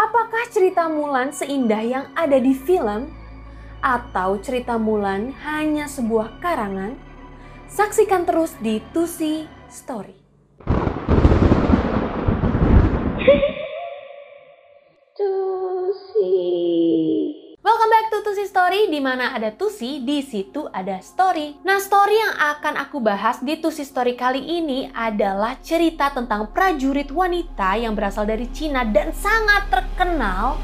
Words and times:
Apakah 0.00 0.48
cerita 0.48 0.88
Mulan 0.88 1.28
seindah 1.28 1.84
yang 1.84 2.08
ada 2.16 2.40
di 2.40 2.56
film? 2.56 3.12
Atau 3.84 4.40
cerita 4.40 4.80
Mulan 4.80 5.36
hanya 5.44 5.92
sebuah 5.92 6.40
karangan? 6.40 6.96
Saksikan 7.68 8.24
terus 8.24 8.56
di 8.64 8.80
Tusi 8.96 9.44
Story. 9.68 10.19
Tusi 18.20 18.44
Story 18.44 18.92
di 18.92 19.00
mana 19.00 19.32
ada 19.32 19.48
Tusi, 19.52 20.04
di 20.04 20.20
situ 20.20 20.68
ada 20.68 21.00
story. 21.00 21.60
Nah, 21.64 21.80
story 21.80 22.16
yang 22.16 22.34
akan 22.36 22.74
aku 22.76 23.00
bahas 23.00 23.40
di 23.40 23.56
Tusi 23.56 23.82
Story 23.82 24.12
kali 24.16 24.44
ini 24.44 24.92
adalah 24.92 25.56
cerita 25.64 26.12
tentang 26.12 26.52
prajurit 26.52 27.08
wanita 27.08 27.80
yang 27.80 27.96
berasal 27.96 28.28
dari 28.28 28.48
Cina 28.52 28.84
dan 28.84 29.16
sangat 29.16 29.72
terkenal. 29.72 30.60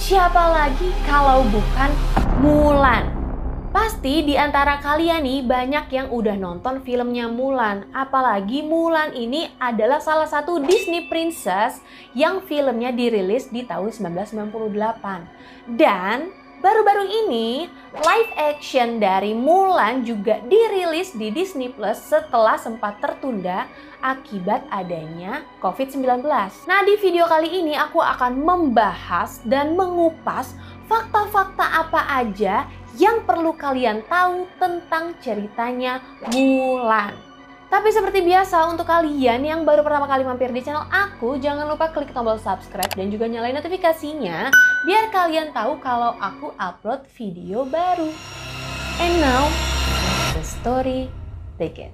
Siapa 0.00 0.44
lagi 0.50 0.90
kalau 1.04 1.44
bukan 1.52 1.90
Mulan? 2.40 3.14
Pasti 3.74 4.22
di 4.22 4.38
antara 4.38 4.78
kalian 4.78 5.26
nih 5.26 5.42
banyak 5.42 5.86
yang 5.90 6.08
udah 6.14 6.38
nonton 6.38 6.86
filmnya 6.86 7.26
Mulan. 7.26 7.90
Apalagi 7.90 8.62
Mulan 8.62 9.12
ini 9.18 9.50
adalah 9.58 9.98
salah 9.98 10.30
satu 10.30 10.62
Disney 10.62 11.10
Princess 11.10 11.82
yang 12.14 12.38
filmnya 12.46 12.94
dirilis 12.94 13.50
di 13.50 13.66
tahun 13.66 13.90
1998. 13.90 15.74
Dan 15.74 16.43
baru-baru 16.64 17.04
ini 17.04 17.68
live 17.92 18.32
action 18.40 18.96
dari 18.96 19.36
Mulan 19.36 20.00
juga 20.00 20.40
dirilis 20.48 21.12
di 21.12 21.28
Disney 21.28 21.68
Plus 21.68 22.00
setelah 22.00 22.56
sempat 22.56 23.04
tertunda 23.04 23.68
akibat 24.00 24.64
adanya 24.72 25.44
COVID-19. 25.60 26.24
Nah, 26.64 26.80
di 26.88 26.96
video 26.96 27.28
kali 27.28 27.60
ini 27.60 27.76
aku 27.76 28.00
akan 28.00 28.40
membahas 28.40 29.44
dan 29.44 29.76
mengupas 29.76 30.56
fakta-fakta 30.88 31.84
apa 31.84 32.00
aja 32.24 32.64
yang 32.96 33.20
perlu 33.28 33.52
kalian 33.52 34.00
tahu 34.08 34.48
tentang 34.56 35.12
ceritanya 35.20 36.00
Mulan. 36.32 37.33
Tapi 37.74 37.90
seperti 37.90 38.22
biasa 38.22 38.70
untuk 38.70 38.86
kalian 38.86 39.42
yang 39.42 39.66
baru 39.66 39.82
pertama 39.82 40.06
kali 40.06 40.22
mampir 40.22 40.46
di 40.54 40.62
channel 40.62 40.86
aku, 40.94 41.42
jangan 41.42 41.66
lupa 41.66 41.90
klik 41.90 42.14
tombol 42.14 42.38
subscribe 42.38 42.94
dan 42.94 43.10
juga 43.10 43.26
nyalain 43.26 43.50
notifikasinya 43.50 44.54
biar 44.86 45.10
kalian 45.10 45.50
tahu 45.50 45.82
kalau 45.82 46.14
aku 46.22 46.54
upload 46.54 47.02
video 47.18 47.66
baru. 47.66 48.14
And 49.02 49.18
now, 49.18 49.50
the 50.38 50.46
story 50.46 51.10
begin. 51.58 51.90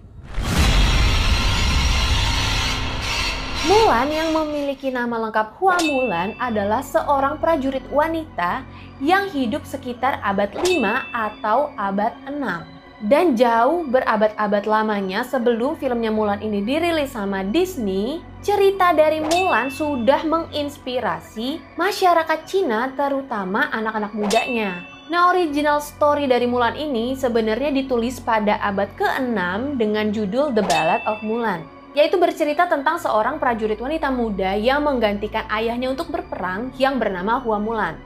Mulan 3.65 4.13
yang 4.13 4.37
memiliki 4.37 4.93
nama 4.93 5.17
lengkap 5.17 5.57
Hua 5.57 5.81
Mulan 5.81 6.37
adalah 6.37 6.85
seorang 6.85 7.41
prajurit 7.41 7.89
wanita 7.89 8.69
yang 9.01 9.33
hidup 9.33 9.65
sekitar 9.65 10.21
abad 10.21 10.53
5 10.61 10.77
atau 11.09 11.73
abad 11.81 12.13
6. 12.29 12.80
Dan 13.01 13.33
jauh 13.33 13.89
berabad-abad 13.89 14.69
lamanya 14.69 15.25
sebelum 15.25 15.73
filmnya 15.81 16.13
Mulan 16.13 16.45
ini 16.45 16.61
dirilis 16.61 17.17
sama 17.17 17.41
Disney, 17.41 18.21
cerita 18.45 18.93
dari 18.93 19.25
Mulan 19.25 19.73
sudah 19.73 20.21
menginspirasi 20.29 21.81
masyarakat 21.81 22.45
Cina 22.45 22.93
terutama 22.93 23.73
anak-anak 23.73 24.13
mudanya. 24.13 24.85
Nah, 25.09 25.33
original 25.33 25.81
story 25.81 26.29
dari 26.29 26.45
Mulan 26.45 26.77
ini 26.77 27.17
sebenarnya 27.17 27.73
ditulis 27.73 28.21
pada 28.21 28.61
abad 28.61 28.93
ke-6 28.93 29.81
dengan 29.81 30.13
judul 30.13 30.53
The 30.53 30.61
Ballad 30.61 31.01
of 31.09 31.25
Mulan 31.25 31.81
yaitu 31.91 32.23
bercerita 32.23 32.71
tentang 32.71 33.03
seorang 33.03 33.43
prajurit 33.43 33.83
wanita 33.83 34.15
muda 34.15 34.55
yang 34.55 34.87
menggantikan 34.87 35.43
ayahnya 35.51 35.91
untuk 35.91 36.07
berperang 36.15 36.71
yang 36.79 37.03
bernama 37.03 37.43
Hua 37.43 37.59
Mulan. 37.59 37.99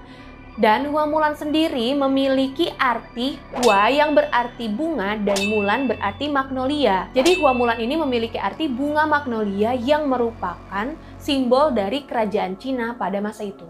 Dan 0.54 0.86
Hua 0.94 1.02
Mulan 1.02 1.34
sendiri 1.34 1.98
memiliki 1.98 2.70
arti 2.78 3.42
Hua 3.58 3.90
yang 3.90 4.14
berarti 4.14 4.70
bunga 4.70 5.18
dan 5.18 5.50
Mulan 5.50 5.90
berarti 5.90 6.30
magnolia. 6.30 7.10
Jadi 7.10 7.42
Hua 7.42 7.50
Mulan 7.50 7.82
ini 7.82 7.98
memiliki 7.98 8.38
arti 8.38 8.70
bunga 8.70 9.02
magnolia 9.02 9.74
yang 9.74 10.06
merupakan 10.06 10.94
simbol 11.18 11.74
dari 11.74 12.06
kerajaan 12.06 12.54
Cina 12.54 12.94
pada 12.94 13.18
masa 13.18 13.42
itu. 13.42 13.66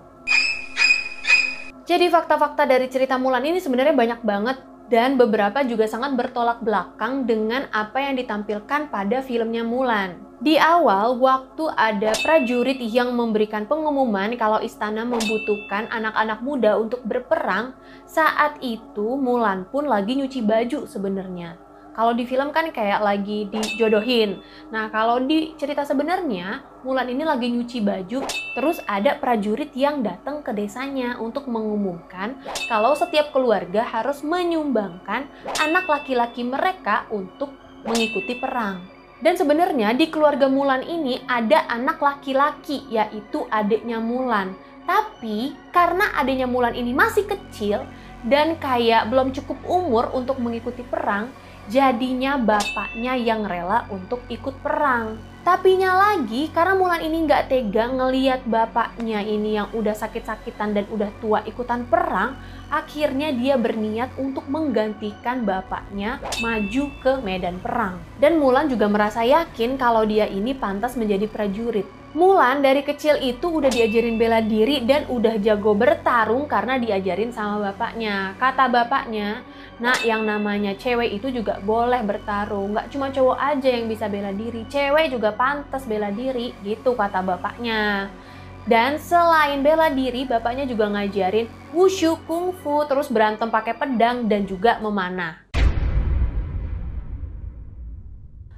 Jadi 1.89 2.09
fakta-fakta 2.13 2.69
dari 2.69 2.85
cerita 2.93 3.17
Mulan 3.17 3.45
ini 3.49 3.65
sebenarnya 3.65 3.97
banyak 3.97 4.21
banget 4.21 4.57
dan 4.93 5.17
beberapa 5.17 5.65
juga 5.65 5.89
sangat 5.89 6.13
bertolak 6.13 6.61
belakang 6.61 7.25
dengan 7.25 7.65
apa 7.73 8.05
yang 8.05 8.21
ditampilkan 8.21 8.93
pada 8.93 9.25
filmnya 9.25 9.65
Mulan. 9.65 10.21
Di 10.45 10.61
awal, 10.61 11.17
waktu 11.17 11.73
ada 11.73 12.13
prajurit 12.21 12.77
yang 12.77 13.17
memberikan 13.17 13.65
pengumuman 13.65 14.37
kalau 14.37 14.61
istana 14.61 15.01
membutuhkan 15.09 15.89
anak-anak 15.89 16.45
muda 16.45 16.77
untuk 16.77 17.01
berperang, 17.01 17.73
saat 18.05 18.61
itu 18.61 19.17
Mulan 19.17 19.65
pun 19.73 19.89
lagi 19.89 20.21
nyuci 20.21 20.45
baju 20.45 20.85
sebenarnya. 20.85 21.64
Kalau 21.95 22.11
di 22.11 22.27
film 22.27 22.51
kan 22.51 22.75
kayak 22.75 23.07
lagi 23.07 23.47
dijodohin. 23.47 24.43
Nah, 24.75 24.91
kalau 24.91 25.23
di 25.23 25.55
cerita 25.55 25.87
sebenarnya, 25.87 26.67
Mulan 26.85 27.09
ini 27.09 27.25
lagi 27.25 27.49
nyuci 27.49 27.81
baju, 27.81 28.27
terus 28.53 28.83
ada 28.85 29.17
prajurit 29.17 29.73
yang 29.73 30.05
datang 30.05 30.45
ke 30.45 30.53
desanya 30.53 31.17
untuk 31.17 31.49
mengumumkan 31.49 32.37
kalau 32.69 32.93
setiap 32.93 33.33
keluarga 33.33 33.81
harus 33.87 34.21
menyumbangkan 34.21 35.25
anak 35.65 35.89
laki-laki 35.89 36.45
mereka 36.45 37.09
untuk 37.09 37.57
mengikuti 37.89 38.37
perang. 38.37 38.85
Dan 39.25 39.41
sebenarnya 39.41 39.97
di 39.97 40.13
keluarga 40.13 40.51
Mulan 40.51 40.85
ini 40.85 41.23
ada 41.25 41.65
anak 41.73 42.03
laki-laki 42.03 42.85
yaitu 42.93 43.49
adiknya 43.49 43.97
Mulan. 43.97 44.53
Tapi 44.85 45.57
karena 45.73 46.13
adiknya 46.21 46.45
Mulan 46.45 46.77
ini 46.77 46.93
masih 46.93 47.25
kecil 47.25 47.89
dan 48.29 48.61
kayak 48.61 49.09
belum 49.09 49.33
cukup 49.33 49.57
umur 49.65 50.13
untuk 50.13 50.37
mengikuti 50.41 50.85
perang, 50.85 51.33
jadinya 51.69 52.37
bapaknya 52.37 53.17
yang 53.17 53.47
rela 53.47 53.89
untuk 53.89 54.21
ikut 54.29 54.61
perang. 54.61 55.17
Tapinya 55.45 55.93
lagi, 55.93 56.49
karena 56.49 56.73
Mulan 56.73 57.05
ini 57.05 57.29
nggak 57.29 57.53
tega 57.53 57.85
ngeliat 57.93 58.49
bapaknya 58.49 59.21
ini 59.21 59.61
yang 59.61 59.69
udah 59.77 59.93
sakit-sakitan 59.93 60.73
dan 60.73 60.89
udah 60.89 61.13
tua 61.21 61.45
ikutan 61.45 61.85
perang, 61.85 62.33
akhirnya 62.75 63.31
dia 63.31 63.55
berniat 63.55 64.19
untuk 64.19 64.51
menggantikan 64.51 65.47
bapaknya 65.47 66.19
maju 66.43 66.85
ke 66.99 67.13
medan 67.23 67.63
perang. 67.63 68.03
Dan 68.19 68.43
Mulan 68.43 68.67
juga 68.67 68.91
merasa 68.91 69.23
yakin 69.23 69.79
kalau 69.79 70.03
dia 70.03 70.27
ini 70.27 70.51
pantas 70.59 70.99
menjadi 70.99 71.31
prajurit. 71.31 71.87
Mulan 72.15 72.63
dari 72.63 72.87
kecil 72.87 73.19
itu 73.27 73.59
udah 73.59 73.67
diajarin 73.67 74.15
bela 74.15 74.39
diri 74.39 74.87
dan 74.87 75.03
udah 75.11 75.35
jago 75.43 75.75
bertarung 75.75 76.47
karena 76.47 76.79
diajarin 76.79 77.35
sama 77.35 77.71
bapaknya. 77.71 78.39
Kata 78.39 78.71
bapaknya, 78.71 79.43
nah 79.83 79.99
yang 80.07 80.23
namanya 80.23 80.79
cewek 80.79 81.11
itu 81.11 81.35
juga 81.35 81.59
boleh 81.59 82.07
bertarung. 82.07 82.71
Gak 82.79 82.95
cuma 82.95 83.11
cowok 83.11 83.35
aja 83.35 83.67
yang 83.67 83.91
bisa 83.91 84.07
bela 84.07 84.31
diri, 84.31 84.63
cewek 84.71 85.11
juga 85.11 85.35
pantas 85.35 85.91
bela 85.91 86.15
diri 86.15 86.55
gitu 86.63 86.95
kata 86.95 87.19
bapaknya. 87.19 88.07
Dan 88.65 88.97
selain 88.97 89.61
bela 89.61 89.93
diri, 89.93 90.25
bapaknya 90.25 90.65
juga 90.65 90.89
ngajarin 90.89 91.45
wushu, 91.77 92.17
kungfu, 92.25 92.89
terus 92.89 93.13
berantem 93.13 93.53
pakai 93.53 93.77
pedang 93.77 94.25
dan 94.25 94.49
juga 94.49 94.81
memanah. 94.81 95.45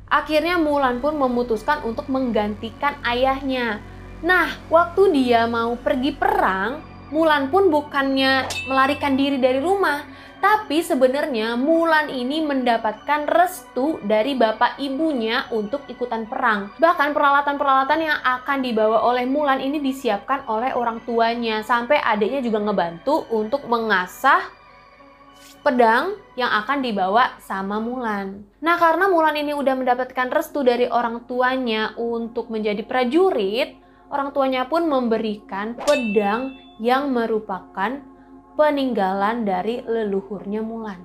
Akhirnya 0.07 0.63
Mulan 0.63 1.03
pun 1.03 1.19
memutuskan 1.19 1.83
untuk 1.83 2.07
menggantikan 2.07 2.95
ayahnya. 3.03 3.83
Nah, 4.23 4.55
waktu 4.71 5.11
dia 5.11 5.51
mau 5.51 5.75
pergi 5.75 6.15
perang, 6.15 6.79
Mulan 7.07 7.55
pun 7.55 7.71
bukannya 7.71 8.51
melarikan 8.67 9.15
diri 9.15 9.39
dari 9.39 9.63
rumah, 9.63 10.03
tapi 10.43 10.83
sebenarnya 10.83 11.55
Mulan 11.55 12.11
ini 12.11 12.43
mendapatkan 12.43 13.31
restu 13.31 14.03
dari 14.03 14.35
bapak 14.35 14.83
ibunya 14.83 15.47
untuk 15.55 15.87
ikutan 15.87 16.27
perang. 16.27 16.75
Bahkan 16.83 17.15
peralatan-peralatan 17.15 18.01
yang 18.03 18.19
akan 18.27 18.59
dibawa 18.59 19.07
oleh 19.07 19.23
Mulan 19.23 19.63
ini 19.63 19.79
disiapkan 19.79 20.51
oleh 20.51 20.75
orang 20.75 20.99
tuanya, 21.07 21.63
sampai 21.63 22.03
adiknya 22.03 22.43
juga 22.43 22.59
ngebantu 22.59 23.23
untuk 23.31 23.71
mengasah 23.71 24.43
pedang 25.63 26.19
yang 26.35 26.51
akan 26.51 26.83
dibawa 26.83 27.39
sama 27.39 27.79
Mulan. 27.79 28.43
Nah, 28.59 28.79
karena 28.83 29.07
Mulan 29.07 29.39
ini 29.39 29.55
udah 29.55 29.79
mendapatkan 29.79 30.27
restu 30.35 30.67
dari 30.67 30.91
orang 30.91 31.23
tuanya 31.31 31.95
untuk 31.95 32.51
menjadi 32.51 32.83
prajurit, 32.83 33.79
orang 34.11 34.35
tuanya 34.35 34.67
pun 34.67 34.91
memberikan 34.91 35.79
pedang 35.79 36.66
yang 36.83 37.13
merupakan 37.13 38.01
peninggalan 38.57 39.45
dari 39.45 39.85
leluhurnya 39.85 40.65
Mulan. 40.65 41.01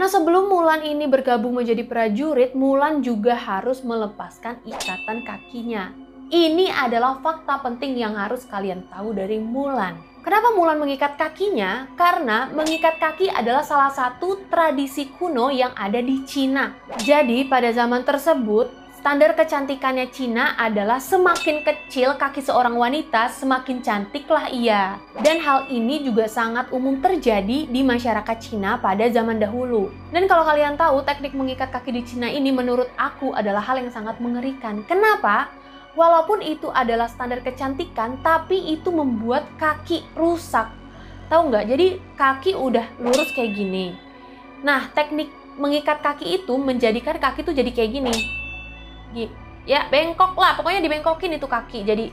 Nah, 0.00 0.08
sebelum 0.08 0.48
Mulan 0.48 0.80
ini 0.80 1.04
bergabung 1.04 1.60
menjadi 1.60 1.84
prajurit, 1.84 2.56
Mulan 2.56 3.04
juga 3.04 3.36
harus 3.36 3.84
melepaskan 3.84 4.64
ikatan 4.64 5.28
kakinya. 5.28 5.92
Ini 6.30 6.72
adalah 6.72 7.20
fakta 7.20 7.60
penting 7.60 8.00
yang 8.00 8.16
harus 8.16 8.48
kalian 8.48 8.88
tahu 8.88 9.12
dari 9.12 9.36
Mulan. 9.36 10.00
Kenapa 10.20 10.52
Mulan 10.52 10.80
mengikat 10.80 11.16
kakinya? 11.16 11.88
Karena 11.96 12.48
mengikat 12.52 13.00
kaki 13.00 13.32
adalah 13.32 13.64
salah 13.64 13.92
satu 13.92 14.48
tradisi 14.52 15.08
kuno 15.16 15.48
yang 15.48 15.72
ada 15.76 16.00
di 16.00 16.24
Cina. 16.28 16.76
Jadi 17.00 17.48
pada 17.48 17.72
zaman 17.72 18.04
tersebut, 18.04 18.68
Standar 19.00 19.32
kecantikannya 19.32 20.12
Cina 20.12 20.60
adalah 20.60 21.00
semakin 21.00 21.64
kecil 21.64 22.20
kaki 22.20 22.44
seorang 22.44 22.76
wanita, 22.76 23.32
semakin 23.32 23.80
cantiklah 23.80 24.52
ia. 24.52 25.00
Dan 25.24 25.40
hal 25.40 25.72
ini 25.72 26.04
juga 26.04 26.28
sangat 26.28 26.68
umum 26.68 27.00
terjadi 27.00 27.64
di 27.64 27.80
masyarakat 27.80 28.36
Cina 28.44 28.76
pada 28.76 29.08
zaman 29.08 29.40
dahulu. 29.40 29.88
Dan 30.12 30.28
kalau 30.28 30.44
kalian 30.44 30.76
tahu, 30.76 31.00
teknik 31.00 31.32
mengikat 31.32 31.72
kaki 31.72 31.96
di 31.96 32.04
Cina 32.04 32.28
ini 32.28 32.52
menurut 32.52 32.92
aku 33.00 33.32
adalah 33.32 33.64
hal 33.64 33.80
yang 33.80 33.88
sangat 33.88 34.20
mengerikan. 34.20 34.84
Kenapa? 34.84 35.48
Walaupun 35.96 36.44
itu 36.44 36.68
adalah 36.68 37.08
standar 37.08 37.40
kecantikan, 37.40 38.20
tapi 38.20 38.76
itu 38.76 38.92
membuat 38.92 39.48
kaki 39.56 40.04
rusak. 40.12 40.68
Tahu 41.32 41.48
nggak? 41.48 41.72
Jadi 41.72 41.86
kaki 42.20 42.52
udah 42.52 42.84
lurus 43.00 43.32
kayak 43.32 43.56
gini. 43.56 43.96
Nah, 44.60 44.92
teknik 44.92 45.32
mengikat 45.56 46.04
kaki 46.04 46.44
itu 46.44 46.52
menjadikan 46.60 47.16
kaki 47.16 47.48
itu 47.48 47.56
jadi 47.56 47.72
kayak 47.72 47.92
gini 47.96 48.40
ya 49.68 49.86
bengkok 49.92 50.34
lah 50.34 50.56
pokoknya 50.56 50.80
dibengkokin 50.80 51.36
itu 51.36 51.46
kaki 51.46 51.84
jadi 51.84 52.10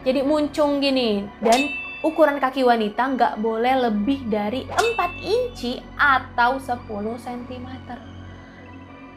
jadi 0.00 0.24
muncung 0.24 0.80
gini 0.80 1.28
dan 1.44 1.68
ukuran 2.00 2.40
kaki 2.40 2.64
wanita 2.64 3.12
nggak 3.12 3.34
boleh 3.44 3.88
lebih 3.88 4.24
dari 4.28 4.64
4 4.64 4.96
inci 5.20 5.76
atau 6.00 6.56
10 6.56 6.80
cm. 7.20 7.68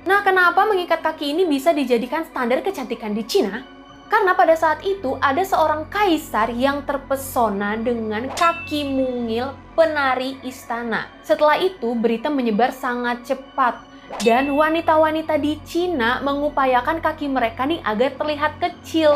Nah, 0.03 0.19
kenapa 0.19 0.67
mengikat 0.67 0.99
kaki 0.99 1.31
ini 1.31 1.47
bisa 1.47 1.71
dijadikan 1.71 2.27
standar 2.27 2.59
kecantikan 2.59 3.15
di 3.15 3.23
Cina? 3.23 3.63
Karena 4.11 4.35
pada 4.35 4.53
saat 4.53 4.83
itu 4.83 5.15
ada 5.23 5.41
seorang 5.41 5.87
kaisar 5.87 6.51
yang 6.51 6.83
terpesona 6.83 7.79
dengan 7.79 8.27
kaki 8.35 8.83
mungil 8.83 9.55
penari 9.79 10.37
istana. 10.43 11.07
Setelah 11.23 11.57
itu 11.63 11.95
berita 11.95 12.27
menyebar 12.27 12.75
sangat 12.75 13.23
cepat 13.23 13.79
dan 14.23 14.51
wanita-wanita 14.51 15.39
di 15.39 15.59
Cina 15.63 16.19
mengupayakan 16.21 16.99
kaki 16.99 17.31
mereka 17.31 17.63
nih 17.63 17.79
agar 17.83 18.15
terlihat 18.15 18.53
kecil. 18.59 19.15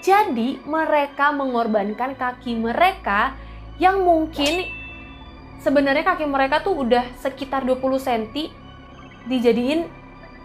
Jadi 0.00 0.62
mereka 0.64 1.28
mengorbankan 1.34 2.16
kaki 2.16 2.56
mereka 2.56 3.36
yang 3.76 4.00
mungkin 4.00 4.64
sebenarnya 5.60 6.04
kaki 6.04 6.24
mereka 6.24 6.64
tuh 6.64 6.88
udah 6.88 7.04
sekitar 7.20 7.68
20 7.68 7.80
cm 8.00 8.48
dijadiin 9.28 10.00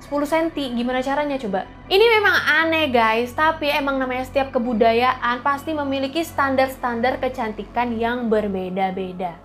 10 0.06 0.12
cm. 0.12 0.76
Gimana 0.76 1.00
caranya 1.02 1.38
coba? 1.40 1.66
Ini 1.88 2.06
memang 2.20 2.36
aneh 2.66 2.92
guys, 2.92 3.32
tapi 3.34 3.72
emang 3.72 3.98
namanya 3.98 4.28
setiap 4.28 4.54
kebudayaan 4.54 5.42
pasti 5.42 5.74
memiliki 5.74 6.22
standar-standar 6.22 7.18
kecantikan 7.18 7.96
yang 7.96 8.28
berbeda-beda. 8.30 9.45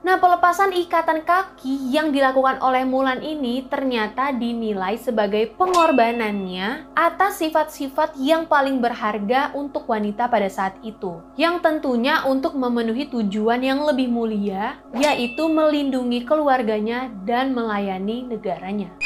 Nah, 0.00 0.16
pelepasan 0.16 0.72
ikatan 0.72 1.28
kaki 1.28 1.92
yang 1.92 2.08
dilakukan 2.08 2.56
oleh 2.64 2.88
Mulan 2.88 3.20
ini 3.20 3.68
ternyata 3.68 4.32
dinilai 4.32 4.96
sebagai 4.96 5.52
pengorbanannya 5.60 6.88
atas 6.96 7.44
sifat-sifat 7.44 8.16
yang 8.16 8.48
paling 8.48 8.80
berharga 8.80 9.52
untuk 9.52 9.84
wanita 9.84 10.32
pada 10.32 10.48
saat 10.48 10.72
itu. 10.80 11.20
Yang 11.36 11.60
tentunya 11.60 12.24
untuk 12.24 12.56
memenuhi 12.56 13.12
tujuan 13.12 13.60
yang 13.60 13.84
lebih 13.84 14.08
mulia, 14.08 14.80
yaitu 14.96 15.44
melindungi 15.52 16.24
keluarganya 16.24 17.12
dan 17.28 17.52
melayani 17.52 18.24
negaranya. 18.24 18.96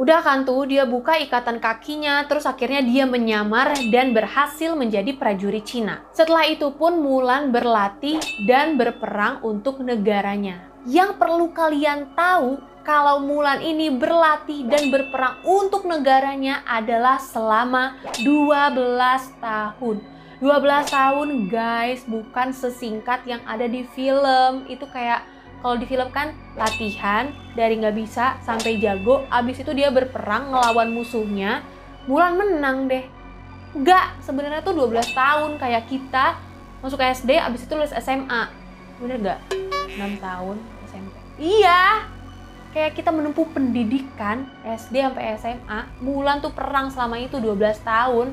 Udah 0.00 0.24
kan 0.24 0.48
tuh 0.48 0.64
dia 0.64 0.88
buka 0.88 1.20
ikatan 1.20 1.60
kakinya, 1.60 2.24
terus 2.24 2.48
akhirnya 2.48 2.80
dia 2.80 3.04
menyamar 3.04 3.76
dan 3.92 4.16
berhasil 4.16 4.72
menjadi 4.72 5.12
prajurit 5.12 5.68
Cina. 5.68 6.00
Setelah 6.16 6.48
itu 6.48 6.72
pun 6.72 7.04
Mulan 7.04 7.52
berlatih 7.52 8.16
dan 8.48 8.80
berperang 8.80 9.44
untuk 9.44 9.84
negaranya. 9.84 10.72
Yang 10.88 11.20
perlu 11.20 11.52
kalian 11.52 12.16
tahu 12.16 12.64
kalau 12.80 13.20
Mulan 13.20 13.60
ini 13.60 13.92
berlatih 13.92 14.64
dan 14.72 14.88
berperang 14.88 15.36
untuk 15.44 15.84
negaranya 15.84 16.64
adalah 16.64 17.20
selama 17.20 18.00
12 18.24 18.96
tahun. 19.36 20.00
12 20.40 20.96
tahun 20.96 21.28
guys, 21.52 22.08
bukan 22.08 22.56
sesingkat 22.56 23.28
yang 23.28 23.44
ada 23.44 23.68
di 23.68 23.84
film. 23.92 24.64
Itu 24.64 24.88
kayak 24.88 25.39
kalau 25.60 25.76
di 25.76 25.84
film 25.84 26.08
kan 26.08 26.32
latihan 26.56 27.28
dari 27.52 27.76
nggak 27.76 27.96
bisa 27.96 28.40
sampai 28.40 28.80
jago, 28.80 29.28
abis 29.28 29.60
itu 29.60 29.76
dia 29.76 29.92
berperang 29.92 30.52
ngelawan 30.52 30.88
musuhnya, 30.92 31.60
Mulan 32.08 32.40
menang 32.40 32.88
deh. 32.88 33.04
Nggak, 33.76 34.24
sebenarnya 34.24 34.64
tuh 34.64 34.72
12 34.72 35.12
tahun 35.12 35.60
kayak 35.60 35.84
kita 35.86 36.40
masuk 36.80 36.96
SD, 36.96 37.36
abis 37.36 37.68
itu 37.68 37.72
lulus 37.76 37.92
SMA. 37.92 38.48
Bener 38.98 39.20
nggak? 39.20 39.40
6 40.00 40.16
tahun 40.24 40.56
SMP. 40.88 41.14
Iya, 41.36 42.08
kayak 42.72 42.96
kita 42.96 43.12
menempuh 43.12 43.46
pendidikan 43.52 44.48
SD 44.64 45.04
sampai 45.04 45.36
SMA, 45.36 45.80
Mulan 46.00 46.40
tuh 46.40 46.56
perang 46.56 46.88
selama 46.88 47.20
itu 47.20 47.36
12 47.36 47.84
tahun. 47.84 48.32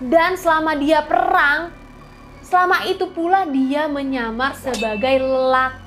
Dan 0.00 0.38
selama 0.38 0.78
dia 0.78 1.04
perang, 1.04 1.74
selama 2.40 2.86
itu 2.88 3.10
pula 3.10 3.44
dia 3.44 3.84
menyamar 3.90 4.56
sebagai 4.56 5.20
lelaki 5.20 5.79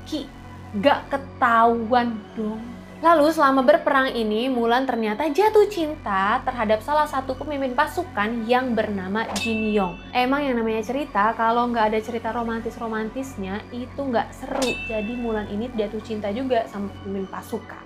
gak 0.81 1.05
ketahuan 1.13 2.17
dong. 2.33 2.57
Lalu 3.03 3.35
selama 3.35 3.67
berperang 3.67 4.15
ini, 4.15 4.47
Mulan 4.47 4.87
ternyata 4.87 5.27
jatuh 5.27 5.67
cinta 5.67 6.39
terhadap 6.47 6.79
salah 6.79 7.03
satu 7.03 7.35
pemimpin 7.35 7.75
pasukan 7.75 8.47
yang 8.47 8.71
bernama 8.71 9.27
Jin 9.37 9.75
Yong. 9.75 9.99
Emang 10.15 10.39
yang 10.39 10.55
namanya 10.55 10.81
cerita, 10.81 11.35
kalau 11.35 11.67
nggak 11.67 11.91
ada 11.91 11.99
cerita 11.99 12.31
romantis-romantisnya, 12.31 13.59
itu 13.75 13.99
nggak 13.99 14.31
seru. 14.31 14.71
Jadi 14.87 15.19
Mulan 15.19 15.51
ini 15.51 15.67
jatuh 15.75 15.99
cinta 15.99 16.31
juga 16.31 16.63
sama 16.71 16.89
pemimpin 17.03 17.27
pasukan. 17.27 17.83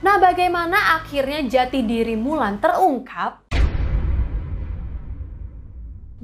Nah 0.00 0.16
bagaimana 0.16 0.98
akhirnya 0.98 1.44
jati 1.44 1.84
diri 1.84 2.16
Mulan 2.16 2.56
terungkap? 2.56 3.46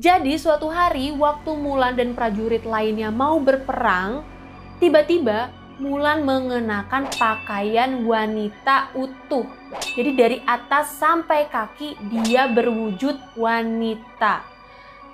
Jadi 0.00 0.33
suatu 0.41 0.73
hari 0.73 1.12
waktu 1.12 1.53
Mulan 1.55 1.93
dan 1.93 2.17
prajurit 2.17 2.65
lainnya 2.65 3.12
mau 3.12 3.37
berperang, 3.37 4.38
Tiba-tiba 4.79 5.51
Mulan 5.79 6.27
mengenakan 6.27 7.07
pakaian 7.07 8.03
wanita 8.03 8.91
utuh. 8.99 9.47
Jadi 9.95 10.11
dari 10.19 10.39
atas 10.43 10.99
sampai 10.99 11.47
kaki 11.47 11.95
dia 12.11 12.51
berwujud 12.51 13.39
wanita. 13.39 14.43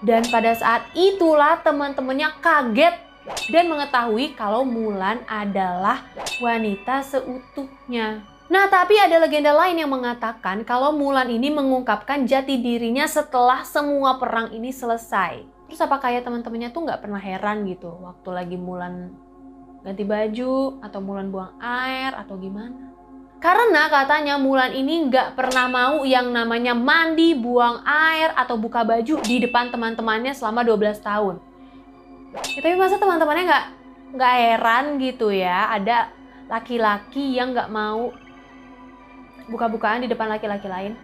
Dan 0.00 0.24
pada 0.32 0.56
saat 0.56 0.88
itulah 0.96 1.60
teman-temannya 1.60 2.32
kaget 2.40 2.96
dan 3.52 3.68
mengetahui 3.68 4.32
kalau 4.32 4.64
Mulan 4.64 5.20
adalah 5.28 6.04
wanita 6.40 7.04
seutuhnya. 7.04 8.24
Nah, 8.48 8.68
tapi 8.68 9.00
ada 9.00 9.20
legenda 9.20 9.56
lain 9.56 9.80
yang 9.80 9.92
mengatakan 9.92 10.64
kalau 10.64 10.92
Mulan 10.92 11.28
ini 11.28 11.48
mengungkapkan 11.48 12.28
jati 12.28 12.60
dirinya 12.60 13.04
setelah 13.04 13.64
semua 13.68 14.16
perang 14.20 14.52
ini 14.52 14.72
selesai. 14.72 15.44
Terus 15.68 15.80
apa 15.80 15.96
kayak 16.00 16.28
teman-temannya 16.28 16.72
tuh 16.72 16.84
nggak 16.84 17.00
pernah 17.04 17.20
heran 17.20 17.64
gitu 17.64 17.88
waktu 18.04 18.28
lagi 18.32 18.56
Mulan 18.60 19.23
ganti 19.84 20.02
baju 20.02 20.80
atau 20.80 20.98
Mulan 21.04 21.28
buang 21.28 21.52
air 21.60 22.16
atau 22.16 22.40
gimana. 22.40 22.90
Karena 23.38 23.92
katanya 23.92 24.40
Mulan 24.40 24.72
ini 24.72 25.04
nggak 25.12 25.36
pernah 25.36 25.68
mau 25.68 26.00
yang 26.08 26.32
namanya 26.32 26.72
mandi, 26.72 27.36
buang 27.36 27.84
air, 27.84 28.32
atau 28.32 28.56
buka 28.56 28.80
baju 28.80 29.20
di 29.20 29.36
depan 29.44 29.68
teman-temannya 29.68 30.32
selama 30.32 30.64
12 30.64 31.04
tahun. 31.04 31.36
Ya, 32.32 32.40
tapi 32.40 32.74
masa 32.80 32.96
teman-temannya 32.96 33.44
nggak 33.44 33.66
nggak 34.16 34.34
heran 34.40 34.84
gitu 34.96 35.28
ya, 35.28 35.68
ada 35.68 36.08
laki-laki 36.48 37.36
yang 37.36 37.52
nggak 37.52 37.68
mau 37.68 38.16
buka-bukaan 39.52 40.00
di 40.00 40.08
depan 40.08 40.32
laki-laki 40.32 40.64
lain 40.64 40.96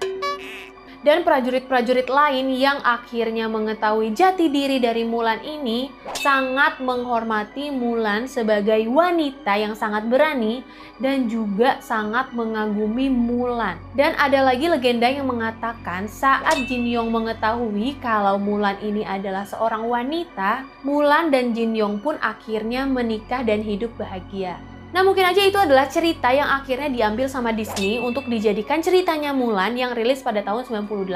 dan 1.01 1.25
prajurit-prajurit 1.25 2.09
lain 2.13 2.53
yang 2.53 2.79
akhirnya 2.85 3.49
mengetahui 3.49 4.13
jati 4.13 4.53
diri 4.53 4.77
dari 4.77 5.09
Mulan 5.09 5.41
ini 5.41 5.89
sangat 6.21 6.81
menghormati 6.85 7.73
Mulan 7.73 8.29
sebagai 8.29 8.85
wanita 8.89 9.57
yang 9.57 9.73
sangat 9.73 10.09
berani 10.13 10.61
dan 11.01 11.27
juga 11.27 11.81
sangat 11.81 12.37
mengagumi 12.37 13.09
Mulan. 13.09 13.81
Dan 13.97 14.13
ada 14.21 14.45
lagi 14.45 14.69
legenda 14.69 15.09
yang 15.09 15.27
mengatakan 15.27 16.05
saat 16.05 16.69
Jin 16.69 16.85
Yong 16.85 17.09
mengetahui 17.09 17.97
kalau 18.05 18.37
Mulan 18.37 18.77
ini 18.85 19.01
adalah 19.03 19.49
seorang 19.49 19.89
wanita, 19.89 20.69
Mulan 20.85 21.33
dan 21.33 21.57
Jin 21.57 21.73
Yong 21.73 22.05
pun 22.05 22.21
akhirnya 22.21 22.85
menikah 22.85 23.41
dan 23.41 23.65
hidup 23.65 23.97
bahagia. 23.97 24.70
Nah 24.91 25.07
mungkin 25.07 25.23
aja 25.23 25.39
itu 25.39 25.55
adalah 25.55 25.87
cerita 25.87 26.35
yang 26.35 26.51
akhirnya 26.51 26.91
diambil 26.91 27.31
sama 27.31 27.55
Disney 27.55 28.03
untuk 28.03 28.27
dijadikan 28.27 28.83
ceritanya 28.83 29.31
Mulan 29.31 29.79
yang 29.79 29.95
rilis 29.95 30.19
pada 30.19 30.43
tahun 30.43 30.67
98. 30.67 31.07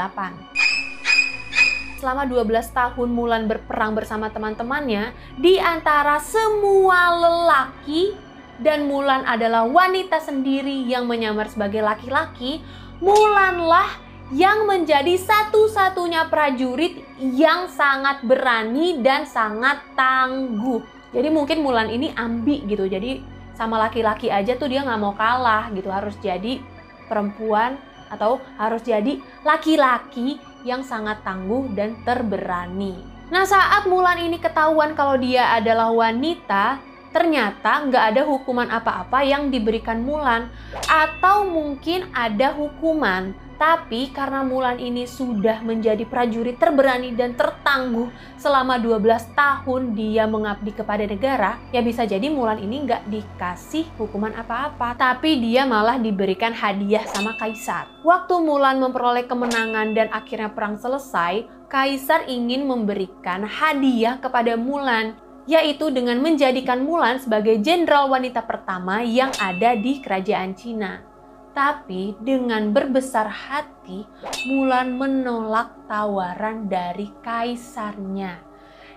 Selama 1.99 2.23
12 2.23 2.71
tahun 2.71 3.09
Mulan 3.11 3.50
berperang 3.50 3.99
bersama 3.99 4.31
teman-temannya, 4.31 5.11
di 5.43 5.59
antara 5.59 6.23
semua 6.23 7.19
lelaki 7.19 8.14
dan 8.62 8.87
Mulan 8.87 9.26
adalah 9.26 9.66
wanita 9.66 10.23
sendiri 10.23 10.87
yang 10.87 11.11
menyamar 11.11 11.50
sebagai 11.50 11.83
laki-laki, 11.83 12.62
Mulanlah 13.02 13.90
yang 14.31 14.71
menjadi 14.71 15.19
satu-satunya 15.19 16.31
prajurit 16.31 17.02
yang 17.19 17.66
sangat 17.66 18.23
berani 18.23 19.02
dan 19.02 19.26
sangat 19.26 19.83
tangguh. 19.99 20.78
Jadi 21.11 21.28
mungkin 21.35 21.66
Mulan 21.66 21.90
ini 21.90 22.14
ambi 22.14 22.62
gitu. 22.71 22.87
Jadi 22.87 23.34
sama 23.54 23.78
laki-laki 23.78 24.30
aja 24.30 24.58
tuh 24.58 24.70
dia 24.70 24.82
nggak 24.82 25.00
mau 25.00 25.14
kalah 25.14 25.70
gitu. 25.75 25.90
Harus 25.90 26.14
jadi 26.20 26.61
perempuan 27.06 27.78
atau 28.11 28.38
harus 28.61 28.84
jadi 28.84 29.18
laki-laki 29.42 30.38
yang 30.62 30.84
sangat 30.84 31.20
tangguh 31.26 31.73
dan 31.75 31.99
terberani. 32.02 32.96
Nah 33.32 33.44
saat 33.49 33.88
Mulan 33.88 34.20
ini 34.20 34.37
ketahuan 34.38 34.92
kalau 34.92 35.16
dia 35.16 35.50
adalah 35.52 35.90
wanita, 35.90 36.78
ternyata 37.11 37.84
nggak 37.88 38.04
ada 38.14 38.23
hukuman 38.26 38.68
apa-apa 38.68 39.25
yang 39.25 39.49
diberikan 39.49 40.04
Mulan. 40.04 40.49
Atau 40.87 41.49
mungkin 41.49 42.08
ada 42.12 42.52
hukuman 42.52 43.32
tapi 43.56 44.11
karena 44.11 44.42
Mulan 44.42 44.76
ini 44.82 45.06
sudah 45.06 45.62
menjadi 45.62 46.02
prajurit 46.04 46.58
terberani 46.58 47.14
dan 47.14 47.38
tertangguh 47.38 48.11
selama 48.37 48.76
12 48.76 49.32
tahun 49.32 49.94
dia 49.94 50.26
mengabdi 50.26 50.75
kepada 50.75 51.06
negara, 51.06 51.56
ya 51.70 51.80
bisa 51.80 52.04
jadi 52.04 52.26
Mulan 52.28 52.61
ini 52.61 52.84
nggak 52.84 53.08
dikasih 53.08 53.88
hukuman 53.96 54.34
apa-apa, 54.34 54.99
tapi 54.99 55.38
dia 55.38 55.64
malah 55.64 55.96
diberikan 55.96 56.52
hadiah 56.52 57.06
sama 57.11 57.38
Kaisar. 57.38 57.88
Waktu 58.02 58.34
Mulan 58.42 58.82
memperoleh 58.82 59.25
kemenangan 59.25 59.94
dan 59.94 60.11
akhirnya 60.11 60.52
perang 60.52 60.76
selesai, 60.76 61.46
Kaisar 61.70 62.28
ingin 62.30 62.68
memberikan 62.68 63.46
hadiah 63.46 64.20
kepada 64.20 64.54
Mulan 64.54 65.18
yaitu 65.44 65.92
dengan 65.92 66.20
menjadikan 66.25 66.80
Mulan 66.80 67.20
sebagai 67.20 67.61
jenderal 67.61 68.08
wanita 68.08 68.44
pertama 68.44 69.04
yang 69.04 69.28
ada 69.37 69.76
di 69.76 70.00
kerajaan 70.00 70.56
Cina. 70.56 71.13
Tapi 71.54 72.18
dengan 72.18 72.75
berbesar 72.75 73.30
hati, 73.30 74.02
Mulan 74.50 74.99
menolak 74.99 75.87
tawaran 75.87 76.66
dari 76.66 77.14
kaisarnya. 77.23 78.42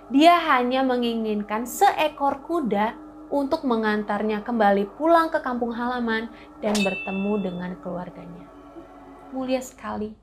Dia 0.09 0.41
hanya 0.41 0.81
menginginkan 0.81 1.69
seekor 1.69 2.41
kuda 2.41 2.97
untuk 3.29 3.61
mengantarnya 3.61 4.41
kembali 4.41 4.89
pulang 4.97 5.29
ke 5.29 5.37
kampung 5.45 5.69
halaman 5.69 6.33
dan 6.57 6.73
bertemu 6.81 7.33
dengan 7.45 7.71
keluarganya. 7.85 8.49
Mulia 9.29 9.61
sekali. 9.61 10.17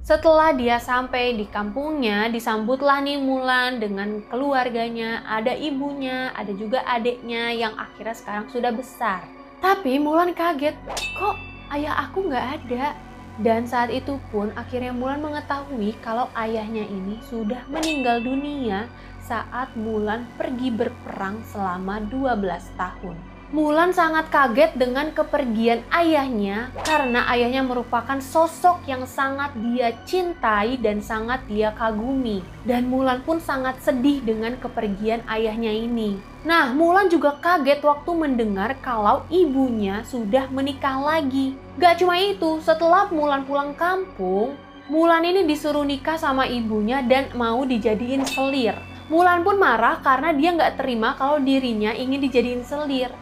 Setelah 0.00 0.56
dia 0.56 0.80
sampai 0.80 1.36
di 1.36 1.44
kampungnya, 1.44 2.32
disambutlah 2.32 3.04
nih 3.04 3.20
Mulan 3.20 3.84
dengan 3.84 4.24
keluarganya, 4.32 5.28
ada 5.28 5.52
ibunya, 5.52 6.32
ada 6.32 6.56
juga 6.56 6.80
adiknya 6.88 7.52
yang 7.52 7.76
akhirnya 7.76 8.16
sekarang 8.16 8.48
sudah 8.48 8.72
besar. 8.72 9.33
Tapi 9.64 9.96
Mulan 9.96 10.36
kaget, 10.36 10.76
kok 11.16 11.40
ayah 11.72 12.04
aku 12.04 12.28
nggak 12.28 12.46
ada? 12.60 12.92
Dan 13.40 13.64
saat 13.64 13.88
itu 13.88 14.20
pun 14.28 14.52
akhirnya 14.60 14.92
Mulan 14.92 15.24
mengetahui 15.24 15.96
kalau 16.04 16.28
ayahnya 16.36 16.84
ini 16.84 17.16
sudah 17.24 17.64
meninggal 17.72 18.20
dunia 18.20 18.84
saat 19.24 19.72
Mulan 19.72 20.28
pergi 20.36 20.68
berperang 20.68 21.40
selama 21.48 22.04
12 22.12 22.44
tahun. 22.76 23.16
Mulan 23.54 23.94
sangat 23.94 24.34
kaget 24.34 24.74
dengan 24.74 25.14
kepergian 25.14 25.86
ayahnya 25.94 26.74
karena 26.82 27.22
ayahnya 27.30 27.62
merupakan 27.62 28.18
sosok 28.18 28.82
yang 28.90 29.06
sangat 29.06 29.54
dia 29.62 29.94
cintai 30.02 30.74
dan 30.82 30.98
sangat 30.98 31.38
dia 31.46 31.70
kagumi. 31.70 32.42
Dan 32.66 32.90
Mulan 32.90 33.22
pun 33.22 33.38
sangat 33.38 33.78
sedih 33.78 34.26
dengan 34.26 34.58
kepergian 34.58 35.22
ayahnya 35.30 35.70
ini. 35.70 36.18
Nah, 36.42 36.74
Mulan 36.74 37.06
juga 37.06 37.38
kaget 37.38 37.78
waktu 37.78 38.10
mendengar 38.10 38.74
kalau 38.82 39.22
ibunya 39.30 40.02
sudah 40.02 40.50
menikah 40.50 40.98
lagi. 40.98 41.54
Gak 41.78 42.02
cuma 42.02 42.18
itu, 42.18 42.58
setelah 42.58 43.06
Mulan 43.14 43.46
pulang 43.46 43.70
kampung, 43.78 44.58
Mulan 44.90 45.22
ini 45.22 45.46
disuruh 45.46 45.86
nikah 45.86 46.18
sama 46.18 46.50
ibunya 46.50 47.06
dan 47.06 47.30
mau 47.38 47.62
dijadiin 47.62 48.26
selir. 48.26 48.74
Mulan 49.06 49.46
pun 49.46 49.62
marah 49.62 50.02
karena 50.02 50.34
dia 50.34 50.50
nggak 50.56 50.80
terima 50.80 51.14
kalau 51.14 51.38
dirinya 51.38 51.94
ingin 51.94 52.18
dijadiin 52.18 52.66
selir. 52.66 53.14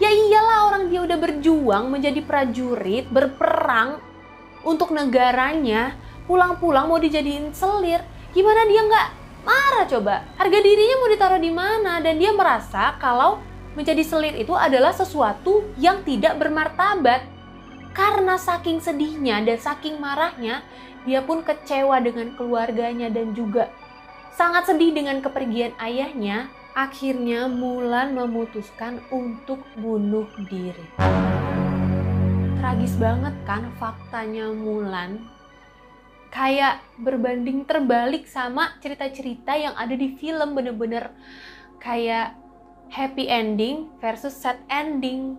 Ya 0.00 0.08
iyalah 0.08 0.72
orang 0.72 0.88
dia 0.88 1.04
udah 1.04 1.18
berjuang 1.20 1.92
menjadi 1.92 2.24
prajurit, 2.24 3.04
berperang 3.12 4.00
untuk 4.64 4.96
negaranya, 4.96 5.92
pulang-pulang 6.24 6.88
mau 6.88 6.96
dijadiin 6.96 7.52
selir. 7.52 8.00
Gimana 8.32 8.64
dia 8.64 8.80
nggak 8.80 9.08
marah 9.44 9.84
coba? 9.84 10.24
Harga 10.40 10.58
dirinya 10.64 10.96
mau 11.04 11.08
ditaruh 11.12 11.40
di 11.40 11.52
mana? 11.52 12.00
Dan 12.00 12.16
dia 12.16 12.32
merasa 12.32 12.96
kalau 12.96 13.44
menjadi 13.76 14.00
selir 14.00 14.34
itu 14.40 14.56
adalah 14.56 14.96
sesuatu 14.96 15.68
yang 15.76 16.00
tidak 16.00 16.40
bermartabat. 16.40 17.28
Karena 17.92 18.40
saking 18.40 18.80
sedihnya 18.80 19.44
dan 19.44 19.60
saking 19.60 20.00
marahnya, 20.00 20.64
dia 21.04 21.20
pun 21.20 21.44
kecewa 21.44 22.00
dengan 22.00 22.32
keluarganya 22.40 23.12
dan 23.12 23.36
juga 23.36 23.68
sangat 24.32 24.72
sedih 24.72 24.96
dengan 24.96 25.20
kepergian 25.20 25.76
ayahnya 25.76 26.48
akhirnya 26.74 27.50
Mulan 27.50 28.14
memutuskan 28.14 29.02
untuk 29.10 29.62
bunuh 29.74 30.26
diri. 30.46 30.86
Tragis 32.60 32.94
banget 33.00 33.34
kan 33.42 33.72
faktanya 33.80 34.52
Mulan? 34.54 35.26
Kayak 36.30 36.86
berbanding 36.94 37.66
terbalik 37.66 38.30
sama 38.30 38.78
cerita-cerita 38.78 39.58
yang 39.58 39.74
ada 39.74 39.98
di 39.98 40.14
film 40.14 40.54
bener-bener 40.54 41.10
kayak 41.82 42.38
happy 42.86 43.26
ending 43.26 43.90
versus 43.98 44.34
sad 44.34 44.62
ending, 44.70 45.34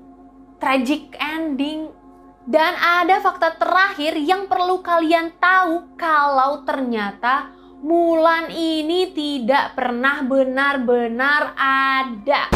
tragic 0.60 1.16
ending. 1.16 1.96
Dan 2.42 2.74
ada 2.74 3.22
fakta 3.22 3.54
terakhir 3.54 4.18
yang 4.18 4.50
perlu 4.50 4.82
kalian 4.82 5.30
tahu 5.38 5.94
kalau 5.94 6.66
ternyata 6.66 7.54
Mulan 7.82 8.54
ini 8.54 9.10
tidak 9.10 9.74
pernah 9.74 10.22
benar-benar 10.22 11.58
ada. 11.58 12.54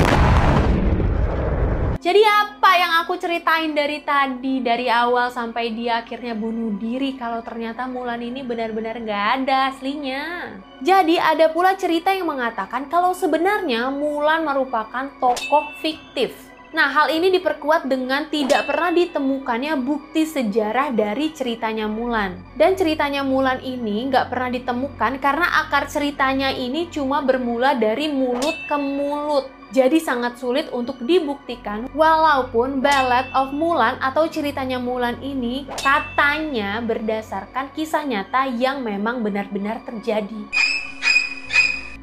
Jadi 1.98 2.22
apa 2.22 2.72
yang 2.78 3.02
aku 3.02 3.18
ceritain 3.18 3.74
dari 3.74 4.06
tadi, 4.06 4.62
dari 4.62 4.86
awal 4.86 5.34
sampai 5.34 5.74
dia 5.74 6.06
akhirnya 6.06 6.38
bunuh 6.38 6.78
diri 6.78 7.18
kalau 7.18 7.42
ternyata 7.42 7.90
Mulan 7.90 8.22
ini 8.22 8.46
benar-benar 8.46 9.02
nggak 9.02 9.26
ada 9.42 9.74
aslinya. 9.74 10.54
Jadi 10.86 11.18
ada 11.18 11.50
pula 11.50 11.74
cerita 11.74 12.14
yang 12.14 12.30
mengatakan 12.30 12.86
kalau 12.86 13.18
sebenarnya 13.18 13.90
Mulan 13.90 14.46
merupakan 14.46 15.10
tokoh 15.18 15.74
fiktif 15.82 16.38
Nah, 16.76 16.92
hal 16.92 17.08
ini 17.08 17.32
diperkuat 17.40 17.88
dengan 17.88 18.28
tidak 18.28 18.68
pernah 18.68 18.92
ditemukannya 18.92 19.80
bukti 19.80 20.28
sejarah 20.28 20.92
dari 20.92 21.32
ceritanya 21.32 21.88
Mulan. 21.88 22.36
Dan 22.52 22.76
ceritanya 22.76 23.24
Mulan 23.24 23.64
ini 23.64 24.12
nggak 24.12 24.28
pernah 24.28 24.52
ditemukan 24.52 25.24
karena 25.24 25.48
akar 25.64 25.88
ceritanya 25.88 26.52
ini 26.52 26.92
cuma 26.92 27.24
bermula 27.24 27.80
dari 27.80 28.12
mulut 28.12 28.60
ke 28.68 28.76
mulut. 28.76 29.48
Jadi 29.72 30.04
sangat 30.04 30.36
sulit 30.36 30.68
untuk 30.76 31.00
dibuktikan 31.00 31.88
walaupun 31.96 32.84
Ballad 32.84 33.32
of 33.32 33.56
Mulan 33.56 33.96
atau 34.04 34.28
ceritanya 34.28 34.76
Mulan 34.76 35.16
ini 35.24 35.64
katanya 35.80 36.84
berdasarkan 36.84 37.72
kisah 37.72 38.04
nyata 38.04 38.52
yang 38.52 38.84
memang 38.84 39.24
benar-benar 39.24 39.80
terjadi. 39.88 40.44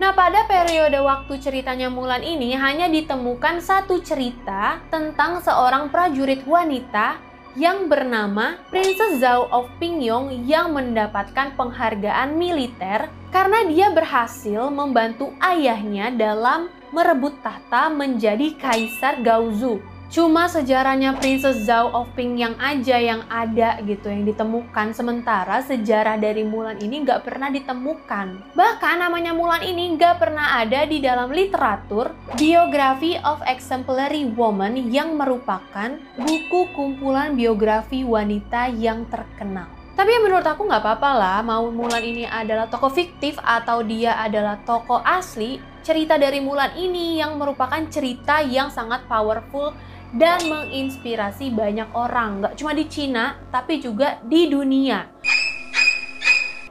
Nah, 0.01 0.17
pada 0.17 0.49
periode 0.49 0.97
waktu 1.05 1.37
ceritanya 1.37 1.93
Mulan 1.93 2.25
ini 2.25 2.57
hanya 2.57 2.89
ditemukan 2.89 3.61
satu 3.61 4.01
cerita 4.01 4.81
tentang 4.89 5.45
seorang 5.45 5.93
prajurit 5.93 6.45
wanita 6.49 7.21
yang 7.53 7.93
bernama 7.93 8.57
Princess 8.73 9.21
Zhao 9.21 9.45
of 9.53 9.69
Pingyong 9.77 10.49
yang 10.49 10.73
mendapatkan 10.73 11.53
penghargaan 11.53 12.33
militer 12.41 13.13
karena 13.29 13.69
dia 13.69 13.93
berhasil 13.93 14.73
membantu 14.73 15.37
ayahnya 15.45 16.09
dalam 16.17 16.73
merebut 16.93 17.37
tahta 17.45 17.93
menjadi 17.93 18.57
Kaisar 18.57 19.21
Gaozu. 19.21 19.92
Cuma 20.13 20.45
sejarahnya 20.45 21.17
Princess 21.17 21.65
Zhao 21.65 21.89
of 21.89 22.13
Ping 22.13 22.37
yang 22.37 22.53
aja 22.61 23.01
yang 23.01 23.25
ada 23.33 23.81
gitu 23.81 24.13
yang 24.13 24.29
ditemukan 24.29 24.93
sementara 24.93 25.65
sejarah 25.65 26.21
dari 26.21 26.45
Mulan 26.45 26.77
ini 26.85 27.01
nggak 27.01 27.25
pernah 27.25 27.49
ditemukan. 27.49 28.53
Bahkan 28.53 28.97
namanya 29.01 29.33
Mulan 29.33 29.65
ini 29.65 29.97
nggak 29.97 30.21
pernah 30.21 30.61
ada 30.61 30.85
di 30.85 31.01
dalam 31.01 31.33
literatur 31.33 32.13
Biography 32.37 33.17
of 33.25 33.41
Exemplary 33.49 34.29
Woman 34.29 34.93
yang 34.93 35.17
merupakan 35.17 35.97
buku 36.21 36.69
kumpulan 36.77 37.33
biografi 37.33 38.05
wanita 38.05 38.69
yang 38.69 39.09
terkenal. 39.09 39.73
Tapi 39.97 40.13
menurut 40.21 40.45
aku 40.45 40.69
nggak 40.69 40.85
apa-apa 40.85 41.11
lah, 41.17 41.39
mau 41.41 41.73
Mulan 41.73 42.05
ini 42.05 42.29
adalah 42.29 42.69
tokoh 42.69 42.93
fiktif 42.93 43.41
atau 43.41 43.81
dia 43.81 44.21
adalah 44.21 44.61
tokoh 44.61 45.01
asli, 45.01 45.57
cerita 45.81 46.21
dari 46.21 46.45
Mulan 46.45 46.77
ini 46.77 47.17
yang 47.17 47.41
merupakan 47.41 47.81
cerita 47.89 48.45
yang 48.45 48.69
sangat 48.69 49.09
powerful 49.09 49.73
dan 50.13 50.45
menginspirasi 50.45 51.53
banyak 51.53 51.89
orang, 51.97 52.45
nggak 52.45 52.55
cuma 52.61 52.77
di 52.77 52.85
Cina, 52.89 53.41
tapi 53.49 53.81
juga 53.81 54.21
di 54.25 54.49
dunia. 54.53 55.09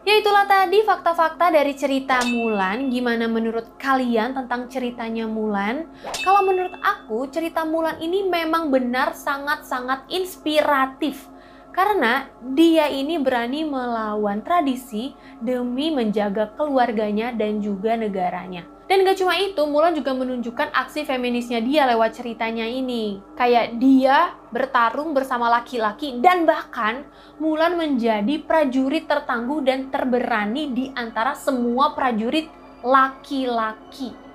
Ya 0.01 0.17
itulah 0.17 0.49
tadi 0.49 0.81
fakta-fakta 0.81 1.53
dari 1.53 1.77
cerita 1.77 2.25
Mulan. 2.25 2.89
Gimana 2.89 3.29
menurut 3.29 3.77
kalian 3.77 4.33
tentang 4.33 4.65
ceritanya 4.65 5.29
Mulan? 5.29 5.85
Kalau 6.25 6.41
menurut 6.41 6.73
aku, 6.81 7.29
cerita 7.29 7.61
Mulan 7.69 8.01
ini 8.01 8.25
memang 8.25 8.73
benar 8.73 9.13
sangat-sangat 9.13 10.09
inspiratif. 10.09 11.29
Karena 11.69 12.25
dia 12.41 12.89
ini 12.89 13.21
berani 13.21 13.61
melawan 13.61 14.41
tradisi 14.41 15.13
demi 15.37 15.93
menjaga 15.93 16.49
keluarganya 16.57 17.31
dan 17.31 17.61
juga 17.61 17.93
negaranya. 17.93 18.65
Dan 18.91 19.07
gak 19.07 19.23
cuma 19.23 19.39
itu, 19.39 19.63
Mulan 19.71 19.95
juga 19.95 20.11
menunjukkan 20.11 20.75
aksi 20.75 21.07
feminisnya 21.07 21.63
dia 21.63 21.87
lewat 21.87 22.11
ceritanya 22.11 22.67
ini. 22.67 23.23
Kayak 23.39 23.79
dia 23.79 24.35
bertarung 24.51 25.15
bersama 25.15 25.47
laki-laki 25.47 26.19
dan 26.19 26.43
bahkan 26.43 27.07
Mulan 27.39 27.79
menjadi 27.79 28.43
prajurit 28.43 29.07
tertangguh 29.07 29.63
dan 29.63 29.87
terberani 29.87 30.75
di 30.75 30.91
antara 30.91 31.39
semua 31.39 31.95
prajurit 31.95 32.51
laki-laki. 32.83 34.30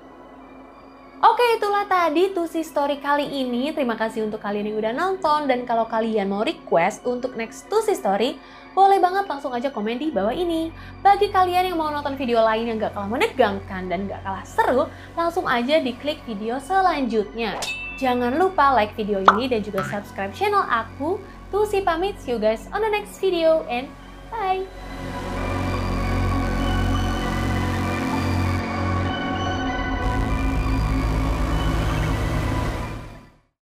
Oke, 1.17 1.41
itulah 1.57 1.89
tadi 1.89 2.29
Tusi 2.29 2.61
Story 2.61 3.01
kali 3.01 3.25
ini. 3.25 3.73
Terima 3.73 3.97
kasih 3.97 4.29
untuk 4.29 4.37
kalian 4.37 4.69
yang 4.69 4.77
udah 4.77 4.93
nonton. 4.93 5.49
Dan 5.49 5.65
kalau 5.65 5.89
kalian 5.89 6.29
mau 6.29 6.45
request 6.45 7.01
untuk 7.09 7.33
next 7.33 7.65
Tusi 7.65 7.97
Story, 7.97 8.37
boleh 8.77 9.01
banget 9.01 9.25
langsung 9.25 9.49
aja 9.49 9.73
komen 9.73 9.97
di 9.97 10.13
bawah 10.13 10.29
ini. 10.29 10.69
Bagi 11.01 11.33
kalian 11.33 11.73
yang 11.73 11.77
mau 11.81 11.89
nonton 11.89 12.13
video 12.13 12.45
lain 12.45 12.69
yang 12.69 12.77
gak 12.77 12.93
kalah 12.93 13.09
menegangkan 13.09 13.89
dan 13.89 14.05
gak 14.05 14.21
kalah 14.21 14.45
seru, 14.45 14.81
langsung 15.17 15.49
aja 15.49 15.81
diklik 15.81 16.21
video 16.29 16.61
selanjutnya. 16.61 17.57
Jangan 17.97 18.37
lupa 18.37 18.77
like 18.77 18.93
video 18.93 19.17
ini 19.17 19.49
dan 19.49 19.65
juga 19.65 19.81
subscribe 19.89 20.29
channel 20.37 20.69
aku. 20.69 21.17
Tuh 21.49 21.65
si 21.65 21.81
pamit, 21.81 22.13
see 22.21 22.37
you 22.37 22.37
guys 22.37 22.69
on 22.69 22.85
the 22.85 22.91
next 22.93 23.17
video 23.17 23.65
and 23.65 23.89
bye! 24.29 24.96